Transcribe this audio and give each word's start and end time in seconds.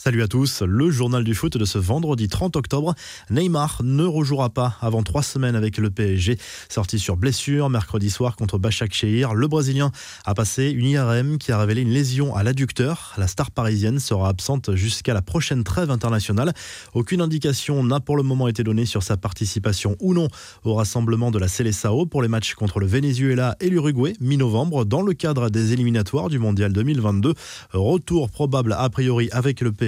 Salut 0.00 0.22
à 0.22 0.28
tous, 0.28 0.62
le 0.62 0.92
journal 0.92 1.24
du 1.24 1.34
foot 1.34 1.56
de 1.56 1.64
ce 1.64 1.76
vendredi 1.76 2.28
30 2.28 2.54
octobre. 2.54 2.94
Neymar 3.30 3.80
ne 3.82 4.04
rejouera 4.04 4.48
pas 4.48 4.76
avant 4.80 5.02
trois 5.02 5.24
semaines 5.24 5.56
avec 5.56 5.76
le 5.76 5.90
PSG. 5.90 6.38
Sorti 6.68 7.00
sur 7.00 7.16
blessure 7.16 7.68
mercredi 7.68 8.08
soir 8.08 8.36
contre 8.36 8.58
Bachak 8.58 8.94
Shehir, 8.94 9.34
le 9.34 9.48
Brésilien 9.48 9.90
a 10.24 10.34
passé 10.34 10.70
une 10.70 10.86
IRM 10.86 11.38
qui 11.38 11.50
a 11.50 11.58
révélé 11.58 11.82
une 11.82 11.90
lésion 11.90 12.36
à 12.36 12.44
l'adducteur. 12.44 13.12
La 13.18 13.26
star 13.26 13.50
parisienne 13.50 13.98
sera 13.98 14.28
absente 14.28 14.76
jusqu'à 14.76 15.14
la 15.14 15.20
prochaine 15.20 15.64
trêve 15.64 15.90
internationale. 15.90 16.52
Aucune 16.94 17.20
indication 17.20 17.82
n'a 17.82 17.98
pour 17.98 18.16
le 18.16 18.22
moment 18.22 18.46
été 18.46 18.62
donnée 18.62 18.86
sur 18.86 19.02
sa 19.02 19.16
participation 19.16 19.96
ou 19.98 20.14
non 20.14 20.28
au 20.62 20.74
rassemblement 20.74 21.32
de 21.32 21.40
la 21.40 21.48
Seleção 21.48 22.06
pour 22.06 22.22
les 22.22 22.28
matchs 22.28 22.54
contre 22.54 22.78
le 22.78 22.86
Venezuela 22.86 23.56
et 23.58 23.68
l'Uruguay 23.68 24.12
mi-novembre 24.20 24.84
dans 24.84 25.02
le 25.02 25.12
cadre 25.12 25.50
des 25.50 25.72
éliminatoires 25.72 26.28
du 26.28 26.38
Mondial 26.38 26.72
2022. 26.72 27.34
Retour 27.72 28.30
probable 28.30 28.74
a 28.78 28.88
priori 28.90 29.28
avec 29.32 29.60
le 29.60 29.72
PSG 29.72 29.87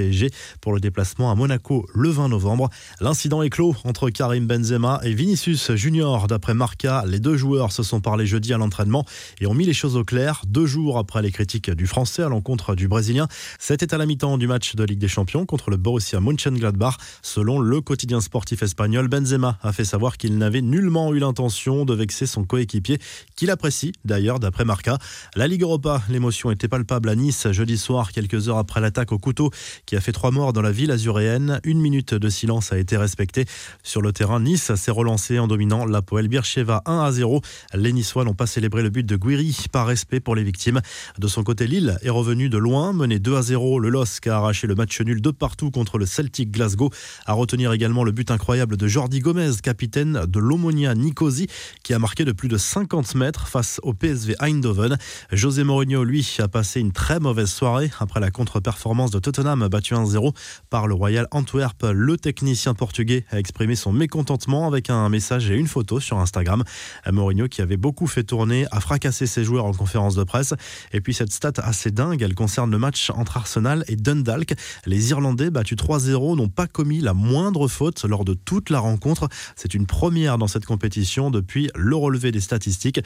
pour 0.60 0.72
le 0.72 0.80
déplacement 0.80 1.30
à 1.30 1.34
Monaco 1.34 1.86
le 1.94 2.08
20 2.08 2.28
novembre. 2.28 2.70
L'incident 3.00 3.42
est 3.42 3.50
clos 3.50 3.74
entre 3.84 4.10
Karim 4.10 4.46
Benzema 4.46 5.00
et 5.04 5.12
Vinicius 5.12 5.72
Junior. 5.74 6.26
D'après 6.26 6.54
Marca, 6.54 7.04
les 7.06 7.20
deux 7.20 7.36
joueurs 7.36 7.72
se 7.72 7.82
sont 7.82 8.00
parlé 8.00 8.26
jeudi 8.26 8.52
à 8.52 8.58
l'entraînement 8.58 9.04
et 9.40 9.46
ont 9.46 9.54
mis 9.54 9.66
les 9.66 9.72
choses 9.72 9.96
au 9.96 10.04
clair 10.04 10.42
deux 10.46 10.66
jours 10.66 10.98
après 10.98 11.22
les 11.22 11.30
critiques 11.30 11.70
du 11.70 11.86
Français 11.86 12.22
à 12.22 12.28
l'encontre 12.28 12.74
du 12.74 12.88
Brésilien. 12.88 13.28
C'était 13.58 13.94
à 13.94 13.98
la 13.98 14.06
mi-temps 14.06 14.38
du 14.38 14.46
match 14.46 14.74
de 14.74 14.84
Ligue 14.84 14.98
des 14.98 15.08
Champions 15.08 15.46
contre 15.46 15.70
le 15.70 15.76
Borussia 15.76 16.20
Mönchengladbach. 16.20 16.96
Selon 17.22 17.58
le 17.60 17.80
quotidien 17.80 18.20
sportif 18.20 18.62
espagnol, 18.62 19.08
Benzema 19.08 19.58
a 19.62 19.72
fait 19.72 19.84
savoir 19.84 20.16
qu'il 20.16 20.38
n'avait 20.38 20.62
nullement 20.62 21.12
eu 21.12 21.18
l'intention 21.18 21.84
de 21.84 21.94
vexer 21.94 22.26
son 22.26 22.44
coéquipier, 22.44 22.98
qu'il 23.36 23.50
apprécie 23.50 23.92
d'ailleurs 24.04 24.40
d'après 24.40 24.64
Marca. 24.64 24.98
La 25.36 25.46
Ligue 25.46 25.62
Europa, 25.62 26.02
l'émotion 26.08 26.50
était 26.50 26.68
palpable 26.68 27.08
à 27.08 27.14
Nice 27.14 27.50
jeudi 27.50 27.78
soir, 27.78 28.12
quelques 28.12 28.48
heures 28.48 28.58
après 28.58 28.80
l'attaque 28.80 29.12
au 29.12 29.18
couteau 29.18 29.50
qui 29.90 29.96
a 29.96 30.00
fait 30.00 30.12
trois 30.12 30.30
morts 30.30 30.52
dans 30.52 30.62
la 30.62 30.70
ville 30.70 30.92
azuréenne. 30.92 31.60
Une 31.64 31.80
minute 31.80 32.14
de 32.14 32.28
silence 32.28 32.72
a 32.72 32.78
été 32.78 32.96
respectée. 32.96 33.44
Sur 33.82 34.02
le 34.02 34.12
terrain, 34.12 34.38
Nice 34.38 34.72
s'est 34.76 34.92
relancé 34.92 35.40
en 35.40 35.48
dominant 35.48 35.84
la 35.84 36.00
Poel 36.00 36.28
Bircheva 36.28 36.80
1 36.86 37.00
à 37.00 37.10
0. 37.10 37.40
Les 37.74 37.92
Niçois 37.92 38.22
n'ont 38.22 38.34
pas 38.34 38.46
célébré 38.46 38.84
le 38.84 38.90
but 38.90 39.04
de 39.04 39.16
Guiri 39.16 39.64
par 39.72 39.88
respect 39.88 40.20
pour 40.20 40.36
les 40.36 40.44
victimes. 40.44 40.80
De 41.18 41.26
son 41.26 41.42
côté, 41.42 41.66
Lille 41.66 41.98
est 42.02 42.10
revenu 42.10 42.48
de 42.48 42.56
loin, 42.56 42.92
mené 42.92 43.18
2 43.18 43.34
à 43.34 43.42
0. 43.42 43.80
Le 43.80 43.88
LOSC 43.88 44.28
a 44.28 44.36
arraché 44.36 44.68
le 44.68 44.76
match 44.76 45.00
nul 45.00 45.20
de 45.20 45.32
partout 45.32 45.72
contre 45.72 45.98
le 45.98 46.06
Celtic 46.06 46.52
Glasgow. 46.52 46.90
À 47.26 47.32
retenir 47.32 47.72
également 47.72 48.04
le 48.04 48.12
but 48.12 48.30
incroyable 48.30 48.76
de 48.76 48.86
Jordi 48.86 49.18
Gomez, 49.18 49.54
capitaine 49.60 50.24
de 50.24 50.38
l'Omonia 50.38 50.94
Nicosie, 50.94 51.48
qui 51.82 51.94
a 51.94 51.98
marqué 51.98 52.24
de 52.24 52.30
plus 52.30 52.46
de 52.48 52.58
50 52.58 53.16
mètres 53.16 53.48
face 53.48 53.80
au 53.82 53.92
PSV 53.92 54.36
Eindhoven. 54.38 54.98
José 55.32 55.64
Mourinho, 55.64 56.04
lui, 56.04 56.36
a 56.38 56.46
passé 56.46 56.78
une 56.78 56.92
très 56.92 57.18
mauvaise 57.18 57.50
soirée 57.50 57.90
après 57.98 58.20
la 58.20 58.30
contre-performance 58.30 59.10
de 59.10 59.18
Tottenham 59.18 59.68
battu 59.80 59.94
1-0 59.94 60.34
par 60.68 60.86
le 60.86 60.94
Royal 60.94 61.26
Antwerp. 61.30 61.86
Le 61.90 62.18
technicien 62.18 62.74
portugais 62.74 63.24
a 63.30 63.38
exprimé 63.38 63.76
son 63.76 63.92
mécontentement 63.92 64.66
avec 64.66 64.90
un 64.90 65.08
message 65.08 65.50
et 65.50 65.54
une 65.54 65.68
photo 65.68 66.00
sur 66.00 66.18
Instagram. 66.18 66.64
Mourinho, 67.10 67.48
qui 67.48 67.62
avait 67.62 67.78
beaucoup 67.78 68.06
fait 68.06 68.24
tourner, 68.24 68.66
a 68.72 68.80
fracassé 68.80 69.26
ses 69.26 69.42
joueurs 69.42 69.64
en 69.64 69.72
conférence 69.72 70.14
de 70.16 70.22
presse. 70.22 70.52
Et 70.92 71.00
puis 71.00 71.14
cette 71.14 71.32
stat 71.32 71.52
assez 71.62 71.90
dingue, 71.90 72.20
elle 72.20 72.34
concerne 72.34 72.70
le 72.70 72.76
match 72.76 73.08
entre 73.08 73.38
Arsenal 73.38 73.84
et 73.88 73.96
Dundalk. 73.96 74.52
Les 74.84 75.10
Irlandais, 75.10 75.48
battus 75.48 75.78
3-0, 75.78 76.36
n'ont 76.36 76.48
pas 76.48 76.66
commis 76.66 77.00
la 77.00 77.14
moindre 77.14 77.66
faute 77.66 78.04
lors 78.04 78.26
de 78.26 78.34
toute 78.34 78.68
la 78.68 78.80
rencontre. 78.80 79.28
C'est 79.56 79.72
une 79.72 79.86
première 79.86 80.36
dans 80.36 80.48
cette 80.48 80.66
compétition 80.66 81.30
depuis 81.30 81.70
le 81.74 81.96
relevé 81.96 82.32
des 82.32 82.40
statistiques. 82.40 83.00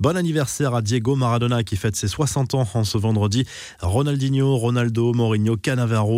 Bon 0.00 0.16
anniversaire 0.16 0.74
à 0.74 0.82
Diego 0.82 1.14
Maradona 1.14 1.62
qui 1.62 1.76
fête 1.76 1.94
ses 1.94 2.08
60 2.08 2.54
ans 2.54 2.68
en 2.74 2.82
ce 2.82 2.98
vendredi. 2.98 3.46
Ronaldinho, 3.80 4.56
Ronaldo, 4.56 5.12
Mourinho, 5.12 5.56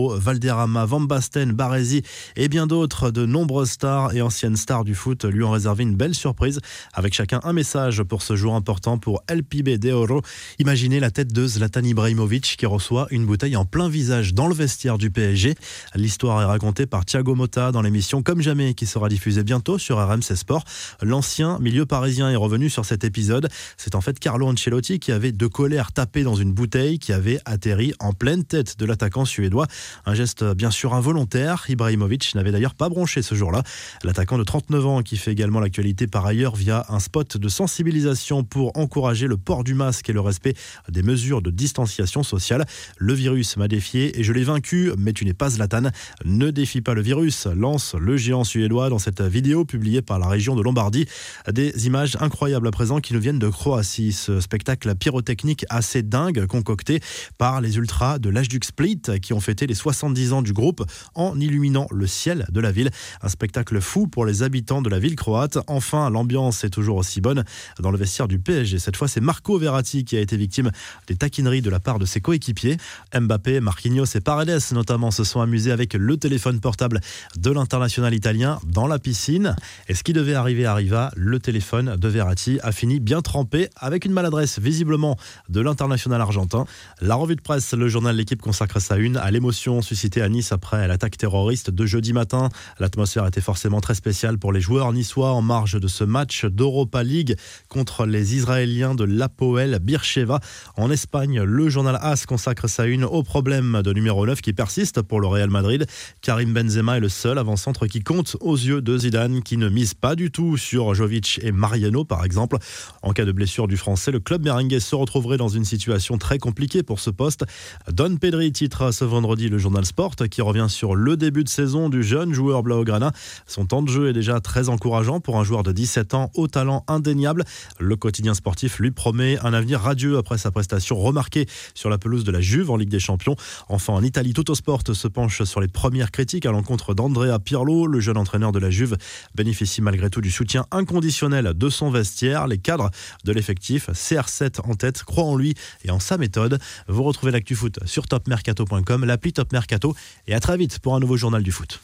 Valderrama, 0.06 0.84
Van 0.84 1.00
Basten, 1.00 1.52
Baresi 1.52 2.02
et 2.36 2.48
bien 2.48 2.66
d'autres. 2.66 3.10
De 3.10 3.26
nombreuses 3.26 3.70
stars 3.70 4.14
et 4.14 4.22
anciennes 4.22 4.56
stars 4.56 4.84
du 4.84 4.94
foot 4.94 5.24
lui 5.24 5.42
ont 5.42 5.50
réservé 5.50 5.82
une 5.82 5.96
belle 5.96 6.14
surprise 6.14 6.60
avec 6.92 7.14
chacun 7.14 7.40
un 7.44 7.52
message 7.52 8.02
pour 8.02 8.22
ce 8.22 8.36
jour 8.36 8.54
important 8.54 8.98
pour 8.98 9.22
LPB 9.28 9.78
de 9.78 9.92
Oro. 9.92 10.22
Imaginez 10.58 11.00
la 11.00 11.10
tête 11.10 11.32
de 11.32 11.46
Zlatan 11.46 11.82
Ibrahimovic 11.82 12.56
qui 12.58 12.66
reçoit 12.66 13.06
une 13.10 13.26
bouteille 13.26 13.56
en 13.56 13.64
plein 13.64 13.88
visage 13.88 14.34
dans 14.34 14.46
le 14.46 14.54
vestiaire 14.54 14.98
du 14.98 15.10
PSG. 15.10 15.54
L'histoire 15.94 16.40
est 16.42 16.44
racontée 16.44 16.86
par 16.86 17.04
Thiago 17.04 17.34
Motta 17.34 17.72
dans 17.72 17.82
l'émission 17.82 18.22
Comme 18.22 18.40
jamais 18.40 18.74
qui 18.74 18.86
sera 18.86 19.08
diffusée 19.08 19.42
bientôt 19.42 19.78
sur 19.78 19.98
RMC 19.98 20.36
Sport. 20.36 20.64
L'ancien 21.02 21.58
milieu 21.58 21.86
parisien 21.86 22.30
est 22.30 22.36
revenu 22.36 22.70
sur 22.70 22.84
cet 22.84 23.04
épisode. 23.04 23.48
C'est 23.76 23.94
en 23.94 24.00
fait 24.00 24.18
Carlo 24.18 24.46
Ancelotti 24.46 24.98
qui 24.98 25.12
avait 25.12 25.32
de 25.32 25.46
colère 25.46 25.92
tapé 25.92 26.22
dans 26.22 26.34
une 26.34 26.52
bouteille 26.52 26.98
qui 26.98 27.12
avait 27.12 27.40
atterri 27.44 27.92
en 28.00 28.12
pleine 28.12 28.44
tête 28.44 28.78
de 28.78 28.84
l'attaquant 28.84 29.24
suédois. 29.24 29.66
Un 30.06 30.14
geste 30.14 30.44
bien 30.54 30.70
sûr 30.70 30.94
involontaire. 30.94 31.66
Ibrahimovic 31.68 32.34
n'avait 32.34 32.52
d'ailleurs 32.52 32.74
pas 32.74 32.88
bronché 32.88 33.22
ce 33.22 33.34
jour-là. 33.34 33.62
L'attaquant 34.02 34.38
de 34.38 34.44
39 34.44 34.86
ans 34.86 35.02
qui 35.02 35.16
fait 35.16 35.32
également 35.32 35.60
l'actualité 35.60 36.06
par 36.06 36.26
ailleurs 36.26 36.56
via 36.56 36.86
un 36.88 36.98
spot 36.98 37.36
de 37.36 37.48
sensibilisation 37.48 38.44
pour 38.44 38.76
encourager 38.76 39.26
le 39.26 39.36
port 39.36 39.64
du 39.64 39.74
masque 39.74 40.08
et 40.08 40.12
le 40.12 40.20
respect 40.20 40.54
des 40.88 41.02
mesures 41.02 41.42
de 41.42 41.50
distanciation 41.50 42.22
sociale. 42.22 42.64
Le 42.96 43.12
virus 43.12 43.56
m'a 43.56 43.68
défié 43.68 44.18
et 44.18 44.24
je 44.24 44.32
l'ai 44.32 44.44
vaincu, 44.44 44.92
mais 44.96 45.12
tu 45.12 45.24
n'es 45.24 45.34
pas 45.34 45.50
Zlatan. 45.50 45.90
Ne 46.24 46.50
défie 46.50 46.80
pas 46.80 46.94
le 46.94 47.02
virus, 47.02 47.46
lance 47.46 47.94
le 47.94 48.16
géant 48.16 48.44
suédois 48.44 48.88
dans 48.88 48.98
cette 48.98 49.20
vidéo 49.20 49.64
publiée 49.64 50.02
par 50.02 50.18
la 50.18 50.28
région 50.28 50.56
de 50.56 50.62
Lombardie. 50.62 51.06
Des 51.52 51.86
images 51.86 52.16
incroyables 52.20 52.66
à 52.66 52.70
présent 52.70 53.00
qui 53.00 53.12
nous 53.12 53.20
viennent 53.20 53.38
de 53.38 53.48
Croatie. 53.48 54.12
Ce 54.12 54.40
spectacle 54.40 54.94
pyrotechnique 54.94 55.66
assez 55.68 56.02
dingue 56.02 56.46
concocté 56.46 57.00
par 57.36 57.60
les 57.60 57.76
ultras 57.76 58.18
de 58.18 58.30
du 58.46 58.60
Split 58.62 59.00
qui 59.20 59.32
ont 59.32 59.40
fêté 59.40 59.66
les 59.66 59.74
70 59.78 60.32
ans 60.32 60.42
du 60.42 60.52
groupe 60.52 60.84
en 61.14 61.38
illuminant 61.40 61.86
le 61.90 62.06
ciel 62.06 62.46
de 62.50 62.60
la 62.60 62.72
ville. 62.72 62.90
Un 63.22 63.28
spectacle 63.28 63.80
fou 63.80 64.06
pour 64.06 64.26
les 64.26 64.42
habitants 64.42 64.82
de 64.82 64.90
la 64.90 64.98
ville 64.98 65.16
croate. 65.16 65.58
Enfin, 65.66 66.10
l'ambiance 66.10 66.64
est 66.64 66.70
toujours 66.70 66.96
aussi 66.96 67.20
bonne 67.20 67.44
dans 67.78 67.90
le 67.90 67.98
vestiaire 67.98 68.28
du 68.28 68.38
PSG. 68.38 68.78
Cette 68.78 68.96
fois, 68.96 69.08
c'est 69.08 69.20
Marco 69.20 69.58
Verratti 69.58 70.04
qui 70.04 70.16
a 70.16 70.20
été 70.20 70.36
victime 70.36 70.70
des 71.06 71.16
taquineries 71.16 71.62
de 71.62 71.70
la 71.70 71.80
part 71.80 71.98
de 71.98 72.04
ses 72.04 72.20
coéquipiers. 72.20 72.76
Mbappé, 73.18 73.60
Marquinhos 73.60 74.06
et 74.14 74.20
Paredes 74.20 74.72
notamment 74.72 75.10
se 75.10 75.24
sont 75.24 75.40
amusés 75.40 75.72
avec 75.72 75.94
le 75.94 76.16
téléphone 76.16 76.60
portable 76.60 77.00
de 77.36 77.50
l'international 77.50 78.14
italien 78.14 78.58
dans 78.66 78.86
la 78.86 78.98
piscine. 78.98 79.54
Et 79.88 79.94
ce 79.94 80.02
qui 80.02 80.12
devait 80.12 80.34
arriver 80.34 80.66
arriva. 80.66 81.10
Le 81.16 81.38
téléphone 81.38 81.96
de 81.96 82.08
Verratti 82.08 82.58
a 82.62 82.72
fini 82.72 83.00
bien 83.00 83.22
trempé 83.22 83.68
avec 83.76 84.04
une 84.04 84.12
maladresse 84.12 84.58
visiblement 84.58 85.16
de 85.48 85.60
l'international 85.60 86.20
argentin. 86.20 86.64
La 87.00 87.14
revue 87.14 87.36
de 87.36 87.40
presse, 87.40 87.72
le 87.74 87.88
journal 87.88 88.16
L'équipe 88.16 88.40
consacre 88.40 88.80
sa 88.80 88.96
une 88.96 89.16
à 89.16 89.30
l'émotion 89.30 89.67
suscité 89.82 90.22
à 90.22 90.28
Nice 90.28 90.52
après 90.52 90.88
l'attaque 90.88 91.16
terroriste 91.16 91.70
de 91.70 91.86
jeudi 91.86 92.12
matin. 92.12 92.48
L'atmosphère 92.78 93.26
était 93.26 93.40
forcément 93.40 93.80
très 93.80 93.94
spéciale 93.94 94.38
pour 94.38 94.52
les 94.52 94.60
joueurs 94.60 94.92
niçois 94.92 95.32
en 95.32 95.42
marge 95.42 95.78
de 95.78 95.88
ce 95.88 96.04
match 96.04 96.46
d'Europa 96.46 97.02
League 97.02 97.36
contre 97.68 98.06
les 98.06 98.34
Israéliens 98.34 98.94
de 98.94 99.04
l'Apoel 99.04 99.78
Bircheva. 99.82 100.40
En 100.76 100.90
Espagne, 100.90 101.42
le 101.42 101.68
journal 101.68 101.98
AS 102.00 102.24
consacre 102.26 102.68
sa 102.68 102.86
une 102.86 103.04
au 103.04 103.22
problème 103.22 103.82
de 103.82 103.92
numéro 103.92 104.24
9 104.26 104.40
qui 104.40 104.52
persiste 104.52 105.02
pour 105.02 105.20
le 105.20 105.26
Real 105.26 105.50
Madrid. 105.50 105.86
Karim 106.22 106.54
Benzema 106.54 106.96
est 106.96 107.00
le 107.00 107.08
seul 107.08 107.38
avant-centre 107.38 107.86
qui 107.86 108.00
compte 108.00 108.36
aux 108.40 108.56
yeux 108.56 108.80
de 108.80 108.96
Zidane 108.96 109.42
qui 109.42 109.58
ne 109.58 109.68
mise 109.68 109.94
pas 109.94 110.16
du 110.16 110.30
tout 110.30 110.56
sur 110.56 110.94
Jovic 110.94 111.40
et 111.42 111.52
Mariano 111.52 112.04
par 112.04 112.24
exemple. 112.24 112.56
En 113.02 113.12
cas 113.12 113.26
de 113.26 113.32
blessure 113.32 113.68
du 113.68 113.76
français, 113.76 114.10
le 114.12 114.20
club 114.20 114.44
merengue 114.44 114.78
se 114.78 114.94
retrouverait 114.94 115.36
dans 115.36 115.48
une 115.48 115.64
situation 115.64 116.16
très 116.16 116.38
compliquée 116.38 116.82
pour 116.82 117.00
ce 117.00 117.10
poste. 117.10 117.44
Don 117.92 118.16
Pedri 118.16 118.50
titre 118.52 118.92
ce 118.92 119.04
vendredi 119.04 119.47
le 119.48 119.58
journal 119.58 119.84
Sport 119.84 120.16
qui 120.30 120.42
revient 120.42 120.66
sur 120.68 120.94
le 120.94 121.16
début 121.16 121.44
de 121.44 121.48
saison 121.48 121.88
du 121.88 122.02
jeune 122.02 122.32
joueur 122.32 122.62
Blaugrana. 122.62 123.12
Son 123.46 123.66
temps 123.66 123.82
de 123.82 123.88
jeu 123.88 124.08
est 124.08 124.12
déjà 124.12 124.40
très 124.40 124.68
encourageant 124.68 125.20
pour 125.20 125.38
un 125.38 125.44
joueur 125.44 125.62
de 125.62 125.72
17 125.72 126.14
ans 126.14 126.30
au 126.34 126.48
talent 126.48 126.84
indéniable. 126.88 127.44
Le 127.78 127.96
quotidien 127.96 128.34
sportif 128.34 128.78
lui 128.78 128.90
promet 128.90 129.38
un 129.44 129.52
avenir 129.52 129.80
radieux 129.80 130.18
après 130.18 130.38
sa 130.38 130.50
prestation 130.50 130.96
remarquée 130.96 131.46
sur 131.74 131.90
la 131.90 131.98
pelouse 131.98 132.24
de 132.24 132.32
la 132.32 132.40
Juve 132.40 132.70
en 132.70 132.76
Ligue 132.76 132.88
des 132.88 133.00
Champions. 133.00 133.36
Enfin, 133.68 133.92
en 133.92 134.02
Italie, 134.02 134.32
Sport 134.54 134.82
se 134.92 135.08
penche 135.08 135.42
sur 135.42 135.60
les 135.60 135.68
premières 135.68 136.10
critiques 136.10 136.46
à 136.46 136.50
l'encontre 136.50 136.94
d'Andrea 136.94 137.38
Pirlo. 137.38 137.86
Le 137.86 138.00
jeune 138.00 138.16
entraîneur 138.16 138.52
de 138.52 138.58
la 138.58 138.70
Juve 138.70 138.96
bénéficie 139.34 139.82
malgré 139.82 140.10
tout 140.10 140.20
du 140.20 140.30
soutien 140.30 140.66
inconditionnel 140.70 141.52
de 141.54 141.68
son 141.68 141.90
vestiaire. 141.90 142.46
Les 142.46 142.58
cadres 142.58 142.90
de 143.24 143.32
l'effectif, 143.32 143.90
CR7 143.90 144.60
en 144.64 144.74
tête, 144.74 145.02
croient 145.02 145.24
en 145.24 145.36
lui 145.36 145.54
et 145.84 145.90
en 145.90 146.00
sa 146.00 146.16
méthode. 146.18 146.58
Vous 146.88 147.02
retrouvez 147.02 147.32
l'actu 147.32 147.54
foot 147.54 147.78
sur 147.84 148.06
topmercato.com, 148.06 149.04
l'appli 149.04 149.32
Top 149.38 149.52
Mercato 149.52 149.94
et 150.26 150.34
à 150.34 150.40
très 150.40 150.56
vite 150.56 150.80
pour 150.80 150.96
un 150.96 150.98
nouveau 150.98 151.16
journal 151.16 151.44
du 151.44 151.52
foot. 151.52 151.80